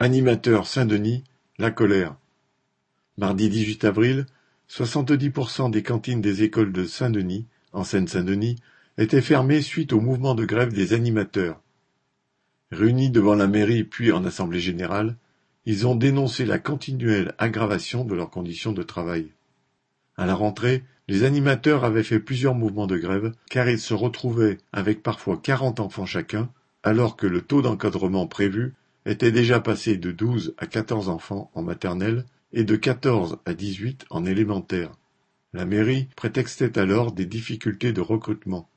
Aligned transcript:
Animateur 0.00 0.68
Saint-Denis, 0.68 1.24
la 1.58 1.72
colère. 1.72 2.14
Mardi 3.16 3.48
dix-huit 3.48 3.82
avril, 3.82 4.26
soixante-dix 4.68 5.30
pour 5.30 5.50
cent 5.50 5.70
des 5.70 5.82
cantines 5.82 6.20
des 6.20 6.44
écoles 6.44 6.70
de 6.70 6.84
Saint-Denis, 6.84 7.46
en 7.72 7.82
Seine-Saint-Denis, 7.82 8.60
étaient 8.96 9.20
fermées 9.20 9.60
suite 9.60 9.92
au 9.92 10.00
mouvement 10.00 10.36
de 10.36 10.44
grève 10.44 10.72
des 10.72 10.92
animateurs. 10.92 11.60
Réunis 12.70 13.10
devant 13.10 13.34
la 13.34 13.48
mairie 13.48 13.82
puis 13.82 14.12
en 14.12 14.24
assemblée 14.24 14.60
générale, 14.60 15.16
ils 15.66 15.84
ont 15.84 15.96
dénoncé 15.96 16.44
la 16.46 16.60
continuelle 16.60 17.34
aggravation 17.38 18.04
de 18.04 18.14
leurs 18.14 18.30
conditions 18.30 18.70
de 18.70 18.84
travail. 18.84 19.32
À 20.16 20.26
la 20.26 20.36
rentrée, 20.36 20.84
les 21.08 21.24
animateurs 21.24 21.82
avaient 21.82 22.04
fait 22.04 22.20
plusieurs 22.20 22.54
mouvements 22.54 22.86
de 22.86 22.98
grève 22.98 23.32
car 23.50 23.68
ils 23.68 23.80
se 23.80 23.94
retrouvaient 23.94 24.58
avec 24.72 25.02
parfois 25.02 25.38
quarante 25.38 25.80
enfants 25.80 26.06
chacun, 26.06 26.52
alors 26.84 27.16
que 27.16 27.26
le 27.26 27.42
taux 27.42 27.62
d'encadrement 27.62 28.28
prévu 28.28 28.74
était 29.08 29.32
déjà 29.32 29.58
passé 29.58 29.96
de 29.96 30.12
douze 30.12 30.54
à 30.58 30.66
quatorze 30.66 31.08
enfants 31.08 31.50
en 31.54 31.62
maternelle 31.62 32.26
et 32.52 32.64
de 32.64 32.76
quatorze 32.76 33.38
à 33.46 33.54
dix-huit 33.54 34.04
en 34.10 34.26
élémentaire. 34.26 34.92
La 35.54 35.64
mairie 35.64 36.08
prétextait 36.14 36.78
alors 36.78 37.12
des 37.12 37.24
difficultés 37.24 37.94
de 37.94 38.02
recrutement. 38.02 38.68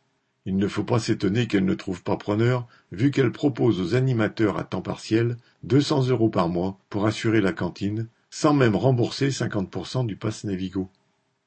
Il 0.45 0.55
ne 0.55 0.69
faut 0.69 0.85
pas 0.85 0.99
s'étonner 0.99 1.47
qu'elle 1.47 1.65
ne 1.65 1.73
trouve 1.73 2.01
pas 2.01 2.15
preneur, 2.15 2.65
vu 2.93 3.11
qu'elle 3.11 3.33
propose 3.33 3.81
aux 3.81 3.93
animateurs 3.93 4.57
à 4.57 4.63
temps 4.63 4.81
partiel 4.81 5.35
deux 5.63 5.81
cents 5.81 6.03
euros 6.03 6.29
par 6.29 6.47
mois 6.47 6.79
pour 6.89 7.05
assurer 7.05 7.41
la 7.41 7.51
cantine, 7.51 8.07
sans 8.29 8.53
même 8.53 8.77
rembourser 8.77 9.29
50% 9.29 10.05
du 10.05 10.15
pass 10.15 10.45
Navigo. 10.45 10.89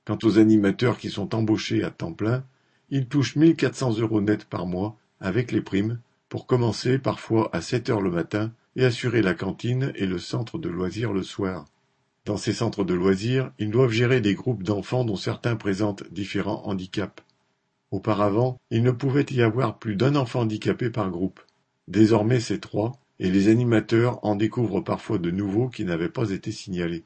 Quant 0.05 0.19
aux 0.23 0.39
animateurs 0.39 0.99
qui 0.99 1.09
sont 1.09 1.35
embauchés 1.35 1.83
à 1.83 1.91
temps 1.91 2.13
plein, 2.13 2.45
ils 2.91 3.07
touchent 3.07 3.37
1400 3.37 3.99
euros 4.01 4.21
net 4.21 4.45
par 4.45 4.67
mois 4.67 4.99
avec 5.21 5.53
les 5.53 5.63
primes, 5.63 6.01
pour 6.29 6.47
commencer 6.47 6.99
parfois 6.99 7.49
à 7.55 7.63
7 7.63 7.89
heures 7.89 8.03
le 8.03 8.11
matin 8.11 8.53
et 8.77 8.85
assurer 8.85 9.23
la 9.23 9.35
cantine 9.35 9.93
et 9.95 10.07
le 10.07 10.19
centre 10.19 10.59
de 10.59 10.69
loisirs 10.69 11.13
le 11.13 11.23
soir. 11.23 11.67
Dans 12.25 12.37
ces 12.37 12.53
centres 12.53 12.85
de 12.85 12.95
loisirs, 12.95 13.53
ils 13.59 13.71
doivent 13.71 13.91
gérer 13.91 14.21
des 14.21 14.35
groupes 14.35 14.63
d'enfants 14.63 15.05
dont 15.05 15.17
certains 15.17 15.57
présentent 15.57 16.05
différents 16.11 16.67
handicaps. 16.67 17.23
Auparavant, 17.91 18.59
il 18.71 18.83
ne 18.83 18.91
pouvait 18.91 19.27
y 19.31 19.43
avoir 19.43 19.79
plus 19.79 19.95
d'un 19.95 20.17
enfant 20.17 20.41
handicapé 20.41 20.91
par 20.91 21.11
groupe. 21.11 21.41
Désormais 21.87 22.41
c'est 22.41 22.61
trois, 22.61 22.93
et 23.21 23.31
les 23.31 23.49
animateurs 23.49 24.25
en 24.25 24.37
découvrent 24.37 24.81
parfois 24.81 25.19
de 25.19 25.31
nouveaux 25.31 25.69
qui 25.69 25.85
n'avaient 25.85 26.09
pas 26.09 26.31
été 26.31 26.51
signalés. 26.51 27.05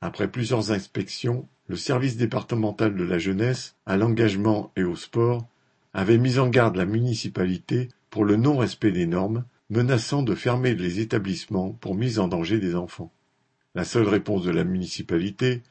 Après 0.00 0.30
plusieurs 0.30 0.70
inspections, 0.70 1.48
le 1.66 1.76
service 1.76 2.16
départemental 2.16 2.94
de 2.94 3.04
la 3.04 3.18
jeunesse, 3.18 3.76
à 3.86 3.96
l'engagement 3.96 4.72
et 4.76 4.84
au 4.84 4.96
sport, 4.96 5.46
avait 5.94 6.18
mis 6.18 6.38
en 6.38 6.48
garde 6.48 6.76
la 6.76 6.84
municipalité 6.84 7.88
pour 8.10 8.24
le 8.24 8.36
non-respect 8.36 8.92
des 8.92 9.06
normes, 9.06 9.44
menaçant 9.70 10.22
de 10.22 10.34
fermer 10.34 10.74
les 10.74 11.00
établissements 11.00 11.72
pour 11.72 11.94
mise 11.94 12.18
en 12.18 12.28
danger 12.28 12.58
des 12.58 12.74
enfants. 12.74 13.12
La 13.74 13.84
seule 13.84 14.08
réponse 14.08 14.44
de 14.44 14.50
la 14.50 14.64
municipalité 14.64 15.62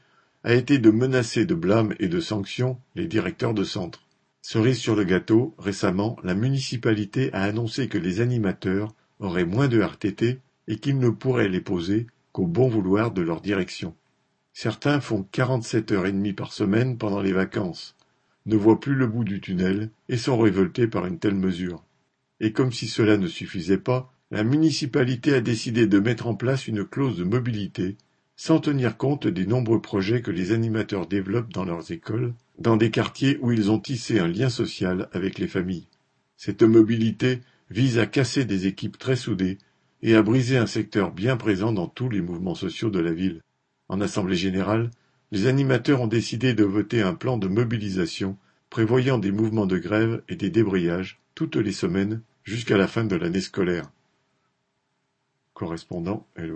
a 0.43 0.53
été 0.53 0.77
de 0.77 0.91
menacer 0.91 1.45
de 1.45 1.55
blâmes 1.55 1.95
et 1.99 2.07
de 2.07 2.19
sanctions 2.19 2.79
les 2.95 3.07
directeurs 3.07 3.53
de 3.53 3.63
centres. 3.63 4.07
Cerise 4.41 4.77
sur 4.77 4.95
le 4.95 5.03
gâteau, 5.03 5.55
récemment, 5.57 6.15
la 6.23 6.35
municipalité 6.35 7.33
a 7.33 7.43
annoncé 7.43 7.87
que 7.87 7.97
les 7.97 8.21
animateurs 8.21 8.93
auraient 9.19 9.45
moins 9.45 9.67
de 9.67 9.81
RTT 9.81 10.39
et 10.67 10.75
qu'ils 10.77 10.99
ne 10.99 11.09
pourraient 11.09 11.49
les 11.49 11.59
poser 11.59 12.07
qu'au 12.31 12.45
bon 12.45 12.67
vouloir 12.67 13.11
de 13.11 13.21
leur 13.21 13.41
direction. 13.41 13.95
Certains 14.53 15.01
font 15.01 15.23
quarante-sept 15.23 15.91
heures 15.91 16.05
et 16.05 16.11
demie 16.11 16.33
par 16.33 16.53
semaine 16.53 16.97
pendant 16.97 17.21
les 17.21 17.33
vacances, 17.33 17.95
ne 18.45 18.55
voient 18.55 18.79
plus 18.79 18.95
le 18.95 19.07
bout 19.07 19.23
du 19.23 19.41
tunnel 19.41 19.89
et 20.07 20.17
sont 20.17 20.37
révoltés 20.37 20.87
par 20.87 21.05
une 21.05 21.19
telle 21.19 21.35
mesure. 21.35 21.83
Et 22.39 22.51
comme 22.51 22.71
si 22.71 22.87
cela 22.87 23.17
ne 23.17 23.27
suffisait 23.27 23.77
pas, 23.77 24.11
la 24.29 24.43
municipalité 24.43 25.33
a 25.33 25.41
décidé 25.41 25.87
de 25.87 25.99
mettre 25.99 26.27
en 26.27 26.35
place 26.35 26.67
une 26.67 26.83
clause 26.83 27.17
de 27.17 27.23
mobilité, 27.23 27.95
sans 28.35 28.59
tenir 28.59 28.97
compte 28.97 29.25
des 29.25 29.47
nombreux 29.47 29.81
projets 29.81 30.21
que 30.21 30.31
les 30.31 30.51
animateurs 30.51 31.07
développent 31.07 31.53
dans 31.53 31.65
leurs 31.65 31.91
écoles, 31.91 32.33
dans 32.59 32.77
des 32.77 32.91
quartiers 32.91 33.39
où 33.41 33.51
ils 33.51 33.71
ont 33.71 33.79
tissé 33.79 34.19
un 34.19 34.27
lien 34.27 34.49
social 34.49 35.09
avec 35.13 35.39
les 35.39 35.47
familles. 35.47 35.87
Cette 36.35 36.61
mobilité 36.61 37.41
vise 37.71 37.97
à 37.97 38.05
casser 38.05 38.45
des 38.45 38.67
équipes 38.67 38.99
très 38.99 39.15
soudées 39.15 39.57
et 40.03 40.15
à 40.15 40.21
briser 40.21 40.57
un 40.57 40.67
secteur 40.67 41.11
bien 41.11 41.37
présent 41.37 41.71
dans 41.71 41.87
tous 41.87 42.09
les 42.09 42.21
mouvements 42.21 42.55
sociaux 42.55 42.91
de 42.91 42.99
la 42.99 43.13
ville. 43.13 43.41
En 43.89 44.01
assemblée 44.01 44.35
générale, 44.35 44.91
les 45.31 45.47
animateurs 45.47 46.01
ont 46.01 46.07
décidé 46.07 46.53
de 46.53 46.63
voter 46.63 47.01
un 47.01 47.15
plan 47.15 47.37
de 47.37 47.47
mobilisation 47.47 48.37
prévoyant 48.69 49.17
des 49.17 49.31
mouvements 49.31 49.65
de 49.65 49.77
grève 49.77 50.21
et 50.29 50.35
des 50.35 50.49
débrayages 50.49 51.19
toutes 51.37 51.57
les 51.57 51.71
semaines 51.71 52.23
jusqu'à 52.43 52.77
la 52.77 52.87
fin 52.87 53.03
de 53.03 53.15
l'année 53.15 53.41
scolaire. 53.41 53.91
Correspondant 55.53 56.25
Hello. 56.35 56.55